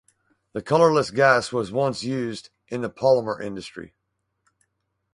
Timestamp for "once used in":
1.71-2.81